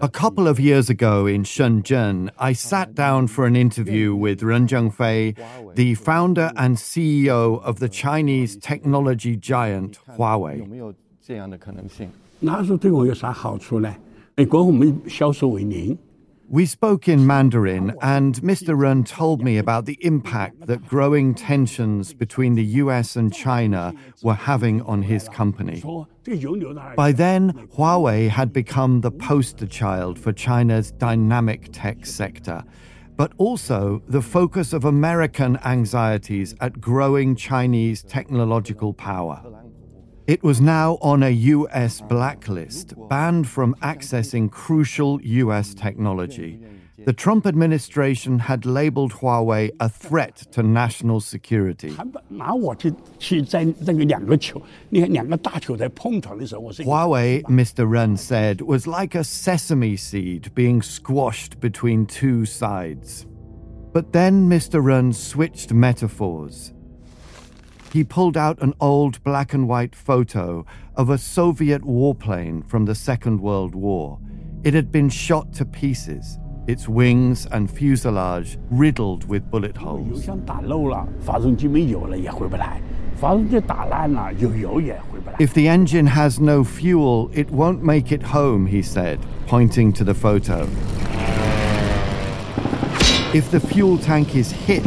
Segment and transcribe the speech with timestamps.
[0.00, 4.66] A couple of years ago in Shenzhen, I sat down for an interview with Ren
[4.66, 5.36] Zhengfei,
[5.74, 10.66] the founder and CEO of the Chinese technology giant Huawei.
[12.40, 13.94] 那时候对我有啥好处呢？
[14.34, 15.96] 美国我们销售为零。
[16.49, 18.77] We spoke in Mandarin, and Mr.
[18.77, 24.33] Ren told me about the impact that growing tensions between the US and China were
[24.33, 25.83] having on his company.
[26.95, 32.63] By then, Huawei had become the poster child for China's dynamic tech sector,
[33.17, 39.43] but also the focus of American anxieties at growing Chinese technological power.
[40.27, 46.59] It was now on a US blacklist, banned from accessing crucial US technology.
[47.05, 51.91] The Trump administration had labeled Huawei a threat to national security.
[56.83, 57.89] Huawei, Mr.
[57.89, 63.25] Ren said, was like a sesame seed being squashed between two sides.
[63.93, 64.83] But then Mr.
[64.83, 66.73] Ren switched metaphors
[67.93, 72.95] he pulled out an old black and white photo of a Soviet warplane from the
[72.95, 74.19] Second World War.
[74.63, 80.25] It had been shot to pieces, its wings and fuselage riddled with bullet holes.
[85.39, 90.03] If the engine has no fuel, it won't make it home, he said, pointing to
[90.03, 90.67] the photo.
[93.33, 94.83] If the fuel tank is hit,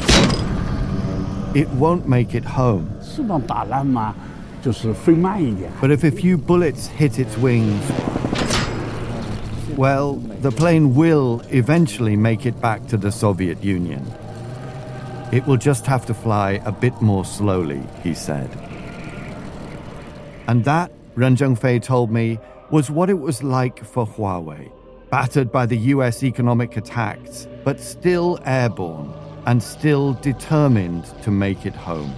[1.54, 2.96] it won't make it home.
[5.80, 7.82] But if a few bullets hit its wings,
[9.76, 14.06] well, the plane will eventually make it back to the Soviet Union.
[15.32, 18.50] It will just have to fly a bit more slowly, he said.
[20.46, 22.38] And that, Ren Zhengfei told me,
[22.70, 24.70] was what it was like for Huawei,
[25.10, 29.12] battered by the US economic attacks, but still airborne
[29.46, 32.14] and still determined to make it home.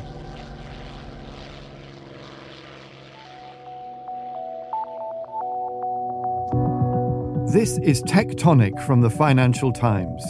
[7.52, 10.24] This is Tectonic from the Financial Times.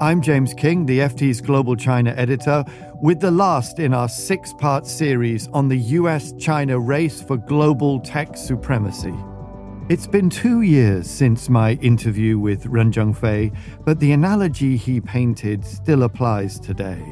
[0.00, 2.64] I'm James Kynge, the FT's Global China editor,
[3.02, 7.98] with the last in our six part series on the US China race for global
[7.98, 9.14] tech supremacy.
[9.88, 13.56] It's been two years since my interview with Ren Zhengfei,
[13.86, 17.02] but the analogy he painted still applies today.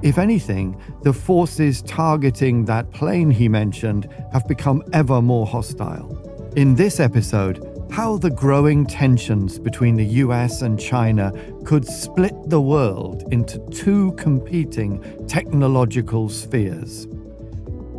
[0.00, 6.52] If anything, the forces targeting that plane he mentioned have become ever more hostile.
[6.54, 11.32] In this episode, how the growing tensions between the US and China
[11.64, 17.08] could split the world into two competing technological spheres.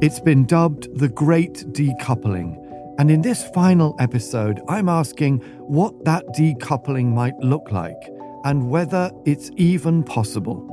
[0.02, 2.65] It's been dubbed the Great Decoupling
[2.98, 8.10] and in this final episode, I'm asking what that decoupling might look like
[8.46, 10.72] and whether it's even possible.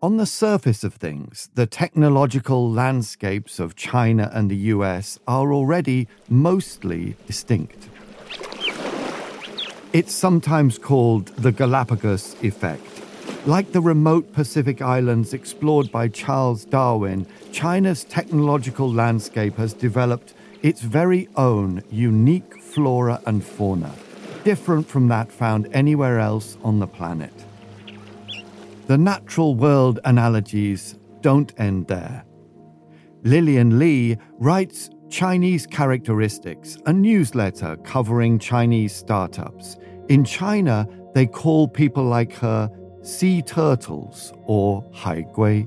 [0.00, 6.06] On the surface of things, the technological landscapes of China and the US are already
[6.28, 7.88] mostly distinct.
[9.92, 12.87] It's sometimes called the Galapagos effect.
[13.48, 20.82] Like the remote Pacific islands explored by Charles Darwin, China's technological landscape has developed its
[20.82, 23.90] very own unique flora and fauna,
[24.44, 27.32] different from that found anywhere else on the planet.
[28.86, 32.26] The natural world analogies don't end there.
[33.22, 39.78] Lillian Li writes Chinese Characteristics, a newsletter covering Chinese startups.
[40.10, 42.70] In China, they call people like her
[43.08, 45.66] sea turtles or haigui.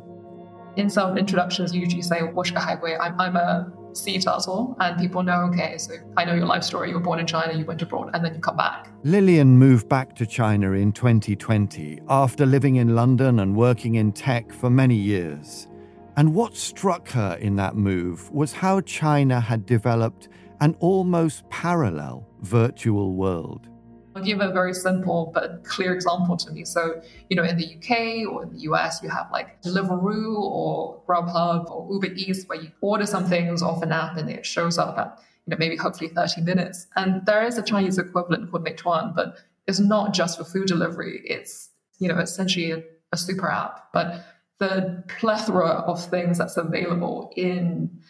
[0.77, 4.97] In some introductions, you usually say, "What's a haigui?" I'm, I'm a sea turtle, and
[4.99, 6.89] people know, okay, so I know your life story.
[6.89, 8.89] You were born in China, you went abroad, and then you come back.
[9.03, 14.53] Lillian moved back to China in 2020 after living in London and working in tech
[14.53, 15.67] for many years.
[16.15, 20.29] And what struck her in that move was how China had developed
[20.59, 23.67] an almost parallel virtual world.
[24.15, 26.65] I'll give a very simple but clear example to me.
[26.65, 31.01] So, you know, in the UK or in the US, you have like Deliveroo or
[31.07, 34.77] Grubhub or Uber Eats where you order some things off an app and it shows
[34.77, 36.87] up at, you know, maybe hopefully 30 minutes.
[36.95, 39.37] And there is a Chinese equivalent called Meituan, but
[39.67, 41.21] it's not just for food delivery.
[41.23, 41.69] It's,
[41.99, 43.93] you know, essentially a, a super app.
[43.93, 44.25] But
[44.59, 48.01] the plethora of things that's available in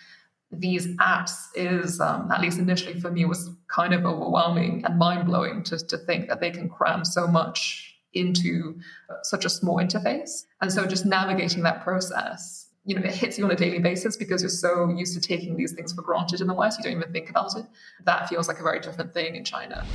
[0.52, 5.26] these apps is, um, at least initially for me, was kind of overwhelming and mind
[5.26, 8.78] blowing to, to think that they can cram so much into
[9.10, 10.44] uh, such a small interface.
[10.62, 14.18] And so just navigating that process, you know, it hits you on a daily basis
[14.18, 17.00] because you're so used to taking these things for granted in the West, you don't
[17.00, 17.66] even think about it.
[18.06, 19.86] That feels like a very different thing in China.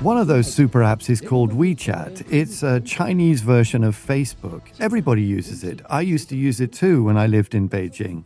[0.00, 2.26] One of those super apps is called WeChat.
[2.32, 4.62] It's a Chinese version of Facebook.
[4.80, 5.82] Everybody uses it.
[5.88, 8.24] I used to use it too when I lived in Beijing.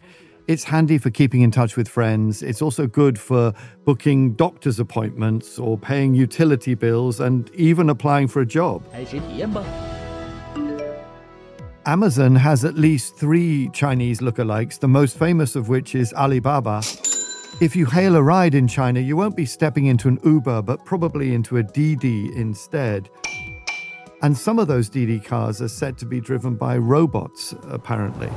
[0.48, 2.42] It's handy for keeping in touch with friends.
[2.42, 3.52] It's also good for
[3.84, 8.82] booking doctor's appointments or paying utility bills and even applying for a job.
[11.84, 16.80] Amazon has at least three Chinese lookalikes, the most famous of which is Alibaba.
[17.60, 20.82] If you hail a ride in China, you won't be stepping into an Uber, but
[20.86, 23.10] probably into a Didi instead.
[24.22, 28.30] And some of those Didi cars are said to be driven by robots, apparently.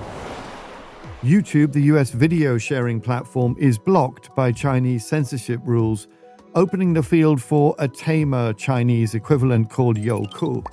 [1.21, 6.07] YouTube, the US video sharing platform, is blocked by Chinese censorship rules,
[6.55, 10.65] opening the field for a tamer Chinese equivalent called Youku.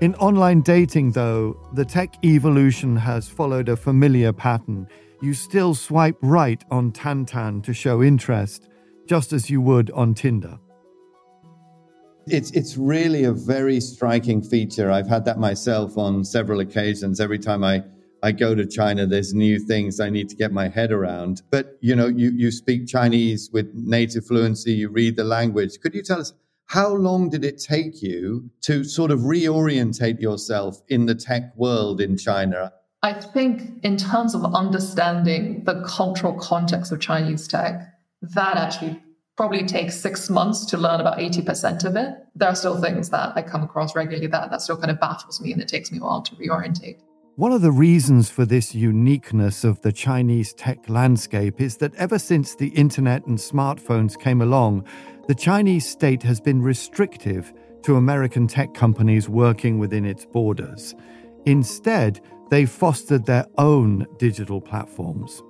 [0.00, 4.88] In online dating, though, the tech evolution has followed a familiar pattern.
[5.20, 8.70] You still swipe right on Tantan to show interest,
[9.06, 10.58] just as you would on Tinder.
[12.26, 14.90] It's it's really a very striking feature.
[14.90, 17.20] I've had that myself on several occasions.
[17.20, 17.84] Every time I
[18.24, 21.42] I go to China, there's new things I need to get my head around.
[21.50, 25.78] But you know, you, you speak Chinese with native fluency, you read the language.
[25.78, 26.32] Could you tell us
[26.64, 32.00] how long did it take you to sort of reorientate yourself in the tech world
[32.00, 32.72] in China?
[33.02, 39.02] I think in terms of understanding the cultural context of Chinese tech, that actually
[39.36, 42.14] probably takes six months to learn about 80% of it.
[42.34, 45.42] There are still things that I come across regularly that, that still kind of baffles
[45.42, 47.00] me and it takes me a while to reorientate.
[47.36, 52.16] One of the reasons for this uniqueness of the Chinese tech landscape is that ever
[52.16, 54.86] since the internet and smartphones came along,
[55.26, 57.52] the Chinese state has been restrictive
[57.82, 60.94] to American tech companies working within its borders.
[61.44, 62.20] Instead,
[62.50, 65.42] they fostered their own digital platforms.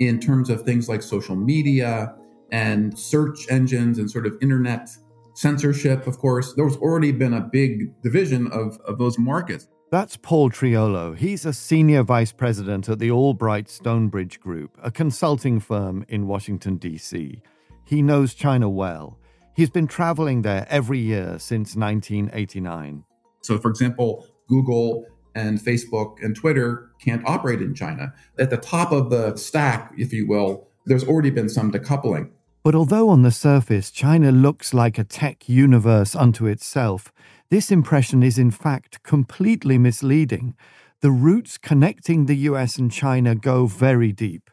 [0.00, 2.14] In terms of things like social media
[2.50, 4.88] and search engines and sort of internet
[5.34, 9.68] censorship, of course, there's already been a big division of, of those markets.
[9.88, 11.16] That's Paul Triolo.
[11.16, 16.76] He's a senior vice president at the Albright Stonebridge Group, a consulting firm in Washington,
[16.76, 17.40] D.C.
[17.84, 19.16] He knows China well.
[19.54, 23.04] He's been traveling there every year since 1989.
[23.42, 25.06] So, for example, Google
[25.36, 28.12] and Facebook and Twitter can't operate in China.
[28.40, 32.30] At the top of the stack, if you will, there's already been some decoupling.
[32.64, 37.12] But although on the surface China looks like a tech universe unto itself,
[37.48, 40.54] this impression is in fact completely misleading.
[41.00, 44.50] The roots connecting the US and China go very deep.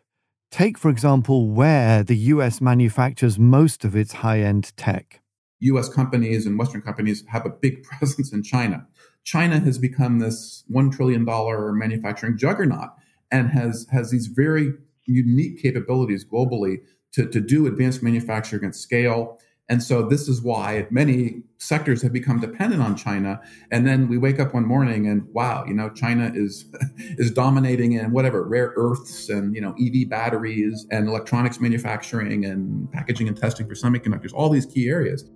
[0.52, 5.22] Take, for example, where the US manufactures most of its high end tech.
[5.62, 8.86] US companies and Western companies have a big presence in China.
[9.24, 12.90] China has become this $1 trillion manufacturing juggernaut
[13.32, 14.74] and has, has these very
[15.06, 16.78] unique capabilities globally
[17.14, 22.12] to, to do advanced manufacturing at scale and so this is why many sectors have
[22.12, 23.40] become dependent on China.
[23.72, 26.66] And then we wake up one morning and wow, you know, China is
[27.18, 32.92] is dominating in whatever rare earths and you know EV batteries and electronics manufacturing and
[32.92, 35.30] packaging and testing for semiconductors, all these key areas.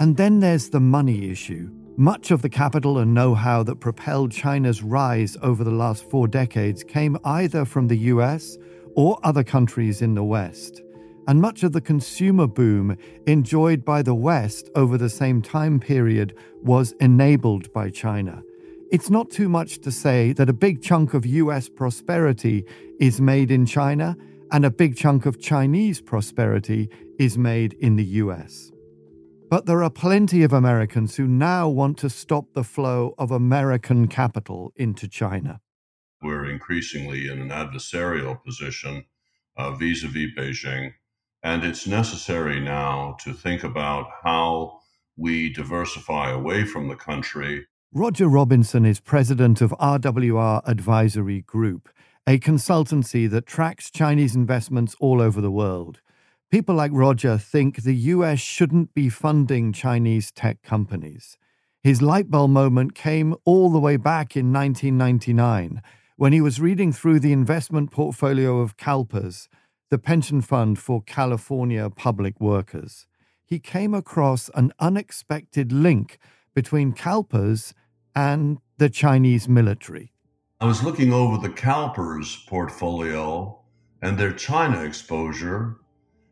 [0.00, 1.70] And then there's the money issue.
[1.98, 6.28] Much of the capital and know how that propelled China's rise over the last four
[6.28, 8.56] decades came either from the US
[8.94, 10.80] or other countries in the West
[11.28, 16.34] and much of the consumer boom enjoyed by the West over the same time period
[16.62, 18.42] was enabled by China.
[18.90, 22.64] It's not too much to say that a big chunk of US prosperity
[22.98, 24.16] is made in China
[24.50, 28.72] and a big chunk of Chinese prosperity is made in the US.
[29.50, 34.08] But there are plenty of Americans who now want to stop the flow of American
[34.08, 35.60] capital into China.
[36.22, 39.04] We're increasingly in an adversarial position
[39.78, 40.92] vis a vis Beijing
[41.42, 44.80] and it's necessary now to think about how
[45.16, 47.66] we diversify away from the country.
[47.92, 51.88] Roger Robinson is president of RWR Advisory Group,
[52.26, 56.00] a consultancy that tracks Chinese investments all over the world.
[56.50, 61.36] People like Roger think the US shouldn't be funding Chinese tech companies.
[61.82, 65.80] His light bulb moment came all the way back in 1999
[66.16, 69.48] when he was reading through the investment portfolio of CalPERS
[69.90, 73.06] the pension fund for California public workers,
[73.44, 76.18] he came across an unexpected link
[76.54, 77.72] between CalPERS
[78.14, 80.12] and the Chinese military.
[80.60, 83.60] I was looking over the CalPERS portfolio
[84.02, 85.76] and their China exposure,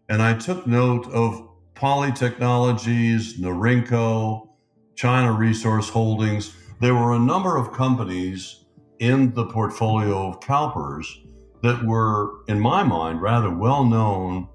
[0.08, 4.48] and I took note of Poly Technologies, Norinco,
[4.94, 6.54] China Resource Holdings.
[6.80, 8.64] There were a number of companies
[8.98, 11.25] in the portfolio of CalPERS
[11.62, 14.48] that were, in my mind, rather well known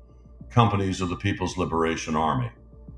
[0.50, 2.52] companies of the People's Liberation Army.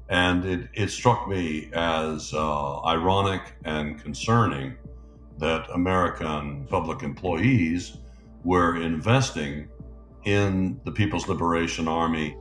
[0.09, 4.75] And it, it struck me as uh, ironic and concerning
[5.37, 7.97] that American public employees
[8.43, 9.67] were investing
[10.25, 12.37] in the People's Liberation Army.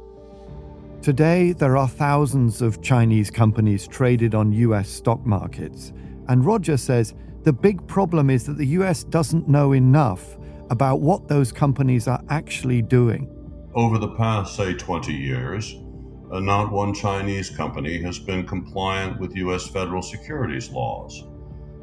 [1.01, 5.93] Today, there are thousands of Chinese companies traded on US stock markets.
[6.29, 10.37] And Roger says the big problem is that the US doesn't know enough
[10.73, 13.29] about what those companies are actually doing.
[13.75, 15.77] Over the past, say, 20 years,
[16.33, 21.25] uh, not one Chinese company has been compliant with US federal securities laws.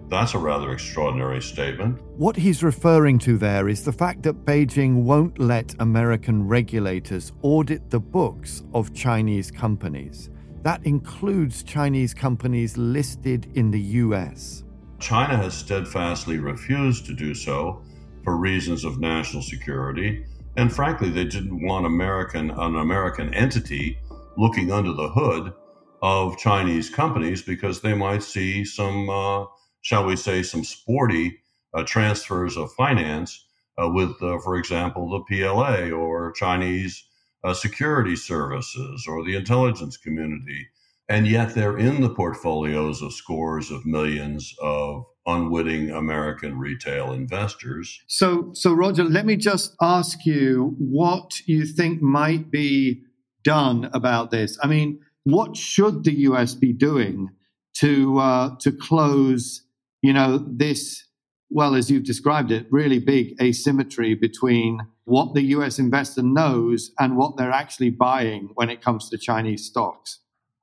[0.09, 2.01] That's a rather extraordinary statement.
[2.17, 7.91] What he's referring to there is the fact that Beijing won't let American regulators audit
[7.91, 10.31] the books of Chinese companies.
[10.63, 14.63] That includes Chinese companies listed in the US.
[14.99, 17.83] China has steadfastly refused to do so
[18.23, 20.25] for reasons of national security,
[20.57, 23.97] and frankly, they didn't want American an American entity
[24.37, 25.53] looking under the hood
[26.01, 29.45] of Chinese companies because they might see some uh,
[29.81, 31.39] shall we say, some sporty
[31.73, 33.45] uh, transfers of finance
[33.81, 37.05] uh, with, uh, for example, the PLA or Chinese
[37.43, 40.67] uh, security services or the intelligence community.
[41.09, 47.99] And yet they're in the portfolios of scores of millions of unwitting American retail investors.
[48.07, 53.01] So, so Roger, let me just ask you what you think might be
[53.43, 54.57] done about this.
[54.61, 57.29] I mean, what should the US be doing
[57.75, 59.63] to uh, to close
[60.01, 61.05] you know, this,
[61.49, 67.17] well, as you've described it, really big asymmetry between what the US investor knows and
[67.17, 70.19] what they're actually buying when it comes to Chinese stocks.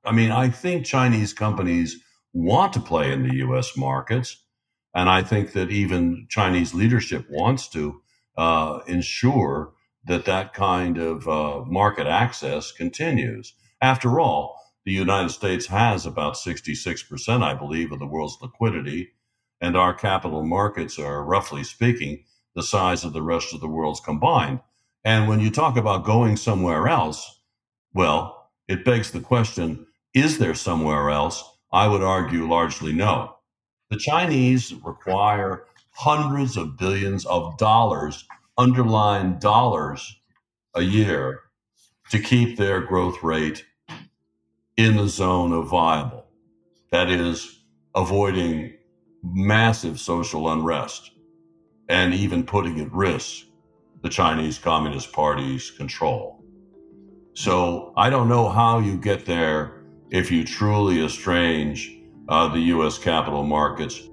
[0.07, 4.41] I mean, I think Chinese companies want to play in the US markets.
[4.95, 8.01] And I think that even Chinese leadership wants to
[8.37, 9.73] uh, ensure
[10.05, 13.53] that that kind of uh, market access continues.
[13.81, 19.09] After all, the United States has about 66%, I believe, of the world's liquidity
[19.59, 22.23] and our capital markets are, roughly speaking,
[22.55, 24.61] the size of the rest of the world's combined.
[25.03, 27.41] And when you talk about going somewhere else,
[27.93, 29.86] well, it begs the question
[30.19, 31.43] is there somewhere else?
[31.71, 33.35] I would argue largely no.
[33.89, 38.25] The Chinese require hundreds of billions of dollars,
[38.57, 40.19] underlying dollars,
[40.75, 41.41] a year
[42.09, 43.65] to keep their growth rate
[44.77, 46.25] in the zone of viable.
[46.91, 47.59] That is,
[47.95, 48.73] avoiding
[49.23, 51.11] massive social unrest
[51.89, 53.45] and even putting at risk
[54.03, 56.43] the Chinese Communist Party's control.
[57.33, 59.76] So I don't know how you get there
[60.09, 61.97] if you truly estrange
[62.29, 62.97] uh, the U.S.
[62.97, 64.09] capital markets.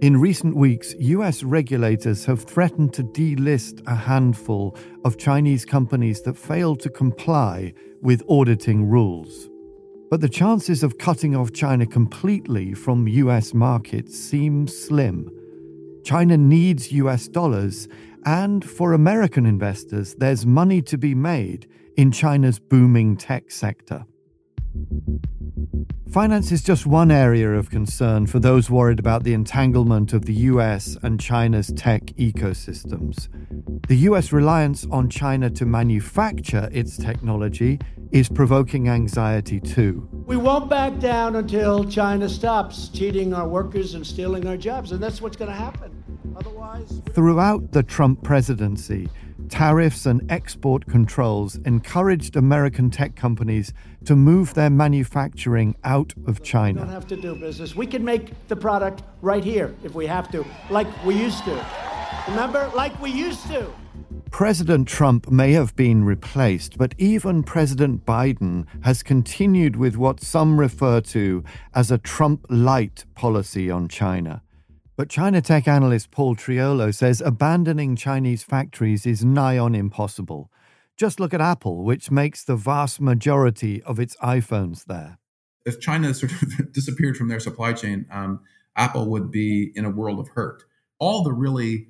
[0.00, 6.36] In recent weeks, US regulators have threatened to delist a handful of Chinese companies that
[6.36, 9.48] fail to comply with auditing rules.
[10.10, 15.30] But the chances of cutting off China completely from US markets seem slim.
[16.04, 17.88] China needs US dollars,
[18.26, 21.66] and for American investors, there's money to be made
[21.96, 24.04] in China's booming tech sector.
[26.14, 30.32] Finance is just one area of concern for those worried about the entanglement of the
[30.32, 33.26] US and China's tech ecosystems.
[33.88, 37.80] The US reliance on China to manufacture its technology
[38.12, 40.08] is provoking anxiety too.
[40.24, 45.02] We won't back down until China stops cheating our workers and stealing our jobs, and
[45.02, 46.04] that's what's going to happen.
[46.36, 49.08] Otherwise, throughout the Trump presidency,
[49.54, 53.72] tariffs and export controls encouraged American tech companies
[54.04, 56.80] to move their manufacturing out of China.
[56.80, 57.76] We don't have to do business.
[57.76, 61.64] We can make the product right here if we have to, like we used to.
[62.26, 62.68] Remember?
[62.74, 63.72] Like we used to.
[64.32, 70.58] President Trump may have been replaced, but even President Biden has continued with what some
[70.58, 71.44] refer to
[71.76, 74.42] as a Trump light policy on China.
[74.96, 80.52] But China tech analyst Paul Triolo says abandoning Chinese factories is nigh on impossible.
[80.96, 85.18] Just look at Apple, which makes the vast majority of its iPhones there.
[85.66, 88.40] If China sort of disappeared from their supply chain, um,
[88.76, 90.62] Apple would be in a world of hurt.
[91.00, 91.88] All the really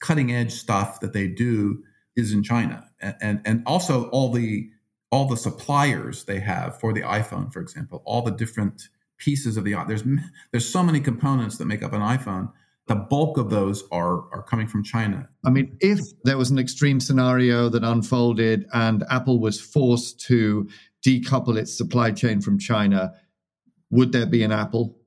[0.00, 1.82] cutting edge stuff that they do
[2.14, 4.68] is in China, and, and and also all the
[5.10, 8.88] all the suppliers they have for the iPhone, for example, all the different
[9.24, 10.04] pieces of the there's
[10.52, 12.52] there's so many components that make up an iPhone.
[12.86, 15.28] The bulk of those are are coming from China.
[15.44, 20.68] I mean, if there was an extreme scenario that unfolded and Apple was forced to
[21.04, 23.14] decouple its supply chain from China,
[23.90, 24.98] would there be an Apple?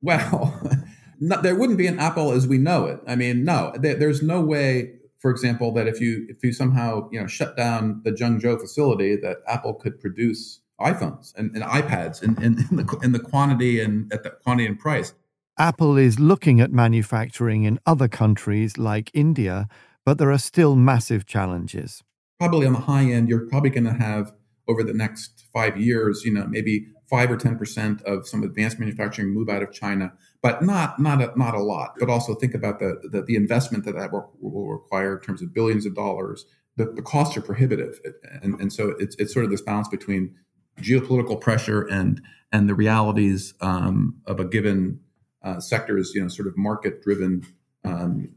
[0.00, 0.60] Well,
[1.20, 3.00] not, there wouldn't be an Apple as we know it.
[3.08, 4.94] I mean, no, there, there's no way.
[5.18, 9.16] For example, that if you if you somehow you know shut down the Zhengzhou facility,
[9.16, 14.22] that Apple could produce iPhones and, and iPads in, the, in the quantity and at
[14.22, 15.12] the quantity and price.
[15.58, 19.68] Apple is looking at manufacturing in other countries like India,
[20.06, 22.04] but there are still massive challenges.
[22.38, 24.32] Probably on the high end, you're probably going to have
[24.68, 28.78] over the next five years, you know, maybe five or ten percent of some advanced
[28.78, 31.94] manufacturing move out of China, but not not a, not a lot.
[31.98, 35.42] But also think about the the, the investment that that will, will, require in terms
[35.42, 36.44] of billions of dollars.
[36.76, 37.98] The, the costs are prohibitive,
[38.42, 40.36] and, and so it's it's sort of this balance between
[40.78, 42.20] geopolitical pressure and
[42.50, 45.00] and the realities um, of a given
[45.42, 47.44] uh, sector's you know sort of market driven
[47.84, 48.28] um,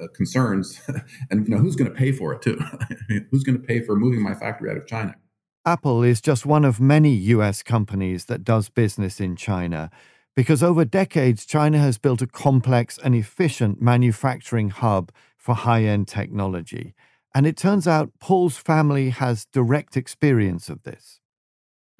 [0.00, 0.80] uh, concerns,
[1.30, 2.60] and you know who's going to pay for it too?
[3.30, 5.14] who's going to pay for moving my factory out of China?
[5.64, 9.90] Apple is just one of many US companies that does business in China
[10.34, 16.08] because over decades, China has built a complex and efficient manufacturing hub for high end
[16.08, 16.94] technology.
[17.34, 21.20] And it turns out Paul's family has direct experience of this.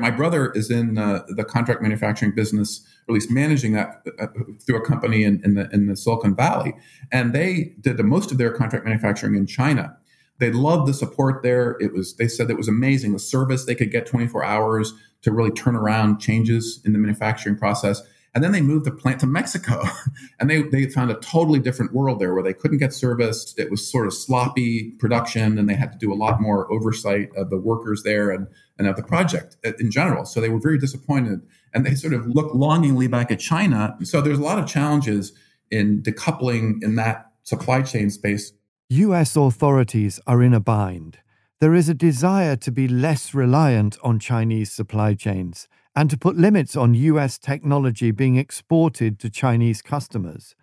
[0.02, 4.26] My brother is in uh, the contract manufacturing business, or at least managing that uh,
[4.66, 6.74] through a company in, in, the, in the Silicon Valley.
[7.12, 9.96] And they did the most of their contract manufacturing in China.
[10.40, 11.76] They loved the support there.
[11.78, 15.30] It was they said it was amazing the service they could get 24 hours to
[15.30, 18.02] really turn around changes in the manufacturing process.
[18.34, 19.84] And then they moved the plant to Mexico,
[20.40, 23.54] and they they found a totally different world there where they couldn't get service.
[23.56, 27.28] It was sort of sloppy production, and they had to do a lot more oversight
[27.36, 28.48] of the workers there and
[28.82, 30.24] and of the project uh, in general.
[30.24, 31.40] So they were very disappointed,
[31.72, 33.96] and they sort of looked longingly back at China.
[34.02, 35.32] So there's a lot of challenges
[35.70, 38.52] in decoupling in that supply chain space
[38.90, 41.18] US authorities are in a bind.
[41.60, 46.36] There is a desire to be less reliant on Chinese supply chains and to put
[46.36, 50.54] limits on US technology being exported to Chinese customers.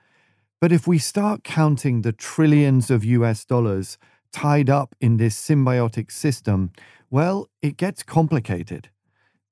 [0.62, 3.98] But if we start counting the trillions of US dollars
[4.32, 6.72] tied up in this symbiotic system,
[7.10, 8.90] well, it gets complicated.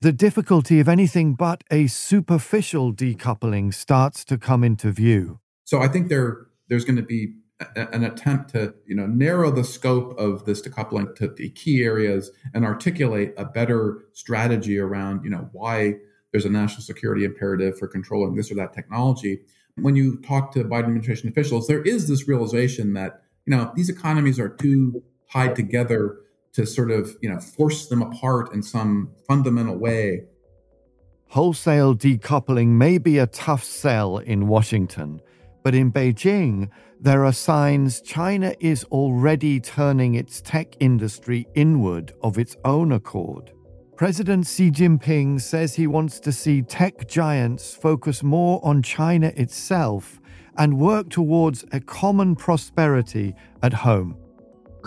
[0.01, 5.39] The difficulty of anything but a superficial decoupling starts to come into view.
[5.63, 7.33] So I think there, there's going to be
[7.75, 12.31] an attempt to you know narrow the scope of this decoupling to the key areas
[12.53, 15.95] and articulate a better strategy around you know why
[16.31, 19.39] there's a national security imperative for controlling this or that technology
[19.75, 23.89] when you talk to biden administration officials there is this realization that you know these
[23.89, 26.17] economies are too tied together
[26.57, 30.23] to sort of you know force them apart in some fundamental way
[31.27, 35.21] wholesale decoupling may be a tough sell in washington
[35.63, 42.39] but in beijing there are signs China is already turning its tech industry inward of
[42.39, 43.51] its own accord.
[43.95, 50.19] President Xi Jinping says he wants to see tech giants focus more on China itself
[50.57, 54.17] and work towards a common prosperity at home.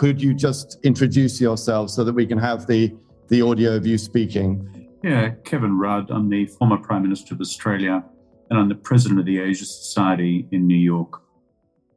[0.00, 2.90] Could you just introduce yourself so that we can have the,
[3.28, 4.88] the audio of you speaking?
[5.04, 6.10] Yeah, Kevin Rudd.
[6.10, 8.02] I'm the former Prime Minister of Australia
[8.48, 11.20] and I'm the President of the Asia Society in New York.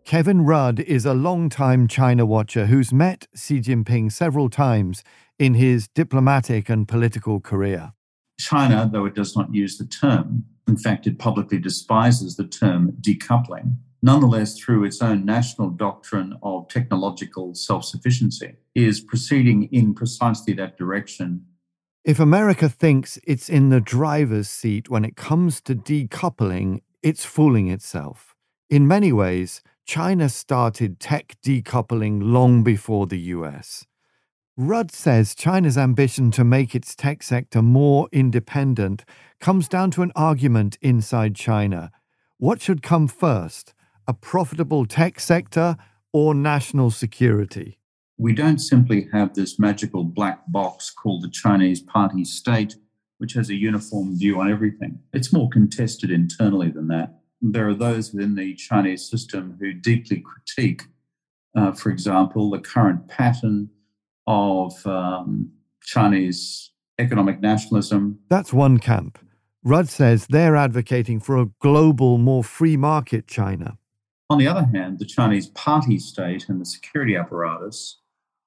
[0.03, 5.01] Kevin Rudd is a long-time China watcher who's met Xi Jinping several times
[5.39, 7.93] in his diplomatic and political career.
[8.37, 12.97] China, though it does not use the term, in fact, it publicly despises the term
[12.99, 20.53] decoupling, nonetheless, through its own national doctrine of technological self sufficiency, is proceeding in precisely
[20.53, 21.45] that direction.
[22.03, 27.69] If America thinks it's in the driver's seat when it comes to decoupling, it's fooling
[27.69, 28.35] itself.
[28.69, 33.85] In many ways, China started tech decoupling long before the US.
[34.57, 39.05] Rudd says China's ambition to make its tech sector more independent
[39.39, 41.89] comes down to an argument inside China.
[42.37, 43.73] What should come first,
[44.07, 45.77] a profitable tech sector
[46.11, 47.79] or national security?
[48.17, 52.75] We don't simply have this magical black box called the Chinese party state,
[53.17, 54.99] which has a uniform view on everything.
[55.13, 60.23] It's more contested internally than that there are those within the Chinese system who deeply
[60.25, 60.83] critique,
[61.55, 63.69] uh, for example, the current pattern
[64.25, 65.51] of um,
[65.83, 68.19] Chinese economic nationalism.
[68.29, 69.19] That's one camp.
[69.63, 73.77] Rudd says they're advocating for a global, more free market China.
[74.33, 77.99] On the other hand, the Chinese party state and the security apparatus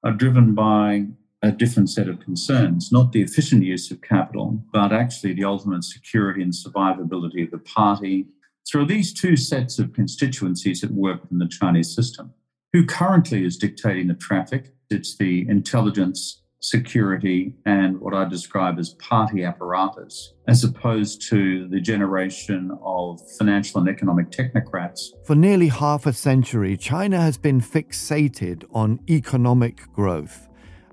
[0.03, 1.07] are driven by
[1.43, 5.85] a different set of concerns, not the efficient use of capital, but actually the ultimate
[5.85, 8.27] security and survivability of the party
[8.65, 12.35] so these two sets of constituencies at work in the Chinese system.
[12.73, 14.75] Who currently is dictating the traffic?
[14.91, 21.82] It's the intelligence security, and what I describe as party apparatus, as opposed to the
[21.82, 25.10] generation of financial and economic technocrats.
[25.26, 30.48] For nearly half a century, China has been fixated on economic growth.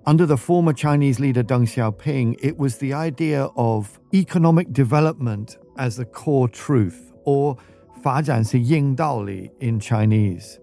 [0.07, 5.97] Under the former Chinese leader Deng Xiaoping, it was the idea of economic development as
[5.97, 7.59] the core truth, or
[8.03, 10.59] 发展是硬道理 in Chinese.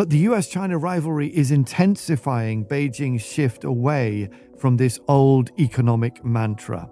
[0.00, 6.88] But the US China rivalry is intensifying Beijing's shift away from this old economic mantra.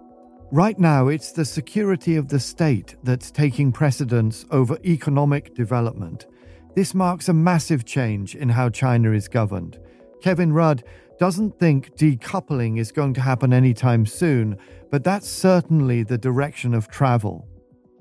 [0.53, 6.27] Right now, it's the security of the state that's taking precedence over economic development.
[6.75, 9.79] This marks a massive change in how China is governed.
[10.21, 10.85] Kevin Rudd
[11.19, 14.59] doesn't think decoupling is going to happen anytime soon,
[14.91, 17.49] but that's certainly the direction of travel.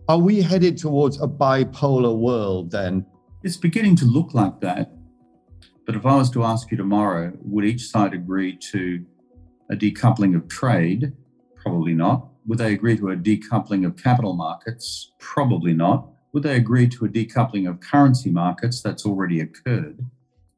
[0.10, 3.06] Are we headed towards a bipolar world then?
[3.42, 4.97] It's beginning to look like that.
[5.88, 9.06] But if I was to ask you tomorrow, would each side agree to
[9.72, 11.14] a decoupling of trade?
[11.56, 12.28] Probably not.
[12.46, 15.14] Would they agree to a decoupling of capital markets?
[15.18, 16.10] Probably not.
[16.34, 18.82] Would they agree to a decoupling of currency markets?
[18.82, 20.06] That's already occurred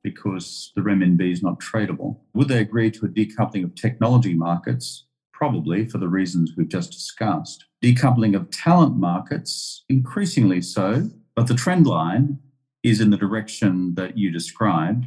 [0.02, 2.18] because the renminbi is not tradable.
[2.34, 5.06] Would they agree to a decoupling of technology markets?
[5.32, 7.66] Probably for the reasons we've just discussed.
[7.84, 12.40] Decoupling of talent markets, increasingly so, but the trend line
[12.82, 15.06] is in the direction that you described,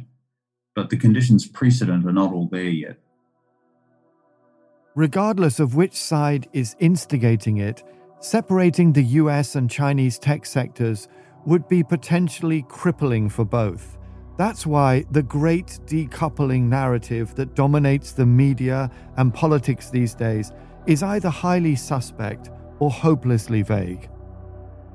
[0.75, 2.97] but the conditions precedent are not all there yet.
[4.95, 7.83] Regardless of which side is instigating it,
[8.19, 11.07] separating the US and Chinese tech sectors
[11.45, 13.97] would be potentially crippling for both.
[14.37, 20.51] That's why the great decoupling narrative that dominates the media and politics these days
[20.87, 24.09] is either highly suspect or hopelessly vague.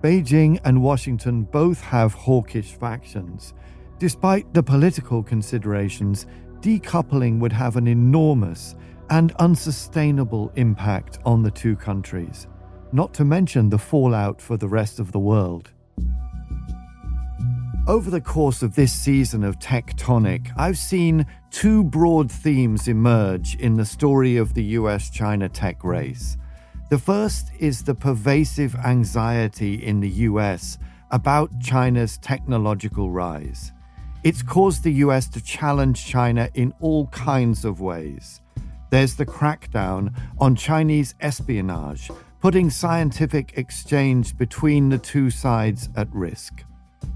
[0.00, 3.52] Beijing and Washington both have hawkish factions.
[3.98, 6.26] Despite the political considerations,
[6.60, 8.76] decoupling would have an enormous
[9.10, 12.46] and unsustainable impact on the two countries,
[12.92, 15.72] not to mention the fallout for the rest of the world.
[17.88, 23.76] Over the course of this season of Tectonic, I've seen two broad themes emerge in
[23.76, 26.36] the story of the US China tech race.
[26.90, 30.78] The first is the pervasive anxiety in the US
[31.10, 33.72] about China's technological rise.
[34.28, 38.42] It's caused the US to challenge China in all kinds of ways.
[38.90, 46.62] There's the crackdown on Chinese espionage, putting scientific exchange between the two sides at risk.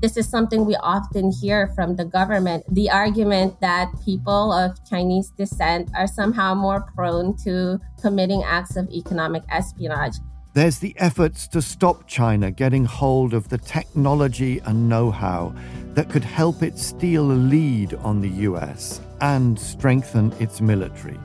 [0.00, 5.28] This is something we often hear from the government the argument that people of Chinese
[5.36, 10.14] descent are somehow more prone to committing acts of economic espionage.
[10.54, 15.54] There's the efforts to stop China getting hold of the technology and know how
[15.94, 21.18] that could help it steal a lead on the US and strengthen its military.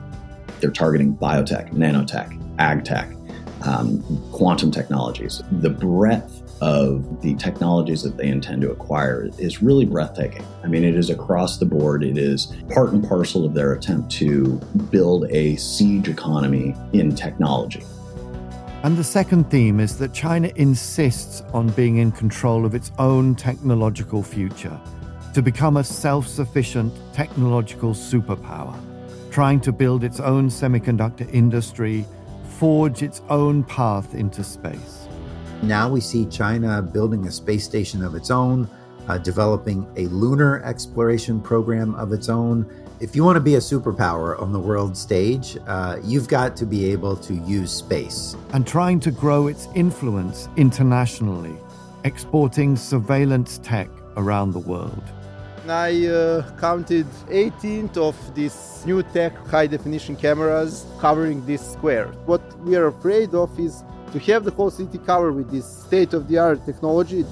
[0.60, 3.12] They're targeting biotech, nanotech, ag tech,
[3.66, 5.42] um, quantum technologies.
[5.52, 10.44] The breadth of the technologies that they intend to acquire is really breathtaking.
[10.64, 14.10] I mean, it is across the board, it is part and parcel of their attempt
[14.12, 14.54] to
[14.90, 17.82] build a siege economy in technology.
[18.84, 23.34] And the second theme is that China insists on being in control of its own
[23.34, 24.78] technological future,
[25.34, 28.78] to become a self sufficient technological superpower
[29.30, 32.04] trying to build its own semiconductor industry,
[32.58, 35.06] forge its own path into space.
[35.62, 38.68] Now we see China building a space station of its own,
[39.06, 42.66] uh, developing a lunar exploration program of its own.
[43.00, 46.66] If you want to be a superpower on the world stage, uh, you've got to
[46.66, 48.34] be able to use space.
[48.52, 51.56] And trying to grow its influence internationally,
[52.02, 55.04] exporting surveillance tech around the world.
[55.68, 62.08] I uh, counted 18 of these new tech high definition cameras covering this square.
[62.26, 66.14] What we are afraid of is to have the whole city covered with this state
[66.14, 67.24] of the art technology.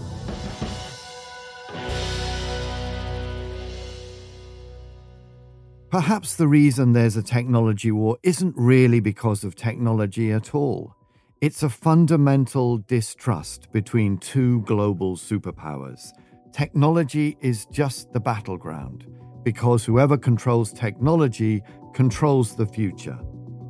[5.90, 10.94] Perhaps the reason there's a technology war isn't really because of technology at all.
[11.40, 16.12] It's a fundamental distrust between two global superpowers
[16.56, 19.06] Technology is just the battleground,
[19.42, 23.18] because whoever controls technology controls the future.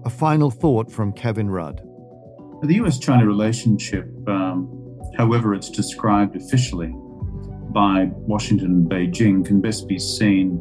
[0.05, 1.83] A final thought from Kevin Rudd.
[2.63, 6.95] The US China relationship, um, however it's described officially
[7.71, 10.61] by Washington and Beijing, can best be seen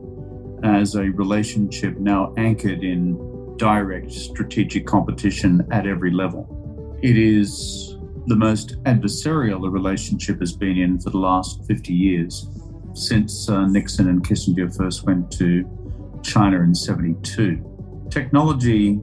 [0.65, 3.15] as a relationship now anchored in
[3.58, 6.97] direct strategic competition at every level.
[7.04, 12.49] It is the most adversarial the relationship has been in for the last 50 years,
[12.93, 15.69] since uh, Nixon and Kissinger first went to
[16.23, 18.08] China in 72.
[18.10, 18.99] Technology,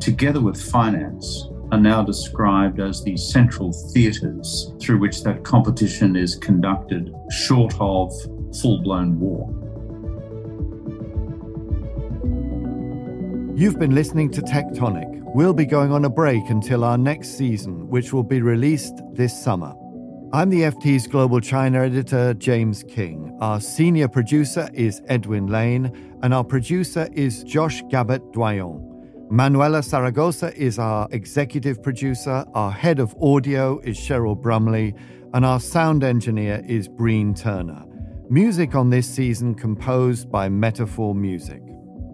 [0.00, 6.34] together with finance, are now described as the central theatres through which that competition is
[6.34, 8.12] conducted, short of
[8.60, 9.55] full blown war.
[13.56, 15.06] You've been listening to Tectonic.
[15.34, 19.32] We'll be going on a break until our next season, which will be released this
[19.42, 19.72] summer.
[20.34, 23.34] I'm the FT's Global China editor, James Kynge.
[23.40, 29.30] Our senior producer is Edwin Lane, and our producer is Josh Gabert-Doyon.
[29.30, 34.94] Manuela Saragosa is our executive producer, our head of audio is Cheryl Brumley,
[35.32, 37.86] and our sound engineer is Breen Turner.
[38.28, 41.62] Music on this season composed by Metaphor Music.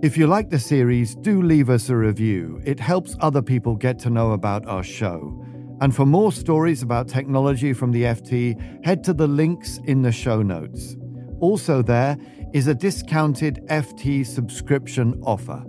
[0.02, 2.60] If you like the series, do leave us a review.
[2.64, 5.40] It helps other people get to know about our show.
[5.80, 10.10] And for more stories about technology from the FT, head to the links in the
[10.10, 10.96] show notes.
[11.38, 12.18] Also, there
[12.52, 15.64] is a discounted FT subscription offer.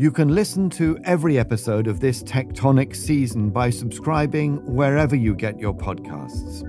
[0.00, 5.60] You can listen to every episode of this Tectonic season by subscribing wherever you get
[5.60, 6.68] your podcasts.